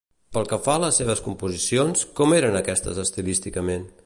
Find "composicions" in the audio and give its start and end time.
1.27-2.03